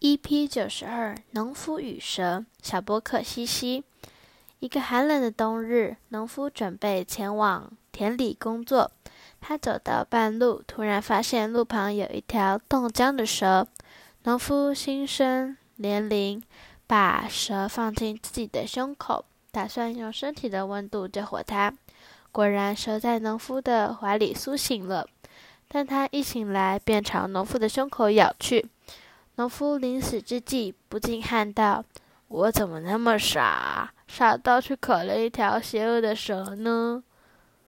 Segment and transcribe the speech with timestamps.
[0.00, 3.84] EP 九十二，农夫与蛇，小波克西西。
[4.58, 8.90] 一个寒冷的冬日，农夫准备前往田里工作。
[9.42, 13.68] 他走到半路，突然发现路旁有一条冻僵的蛇。
[14.22, 16.40] 农夫心生怜悯，
[16.86, 21.74] 把蛇放进自己的胸口，打算用身体的温度救活它。
[22.32, 25.06] 果然，蛇在农夫的怀里苏醒了，
[25.68, 28.66] 但他一醒来便朝农夫的胸口咬去。
[29.36, 31.84] 农夫临死之际，不禁喊道
[32.28, 37.02] ：“我怎么那么傻，傻到去渴了一条邪恶的蛇呢？”